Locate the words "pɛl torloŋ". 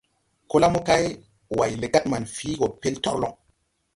2.81-3.33